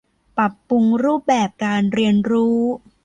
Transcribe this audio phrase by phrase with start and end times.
[0.37, 2.57] ปรับปรุงรูปแบบการเรียนรู้